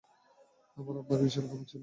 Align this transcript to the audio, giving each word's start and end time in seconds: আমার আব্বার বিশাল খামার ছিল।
আমার 0.77 0.95
আব্বার 0.97 1.19
বিশাল 1.23 1.45
খামার 1.49 1.67
ছিল। 1.69 1.79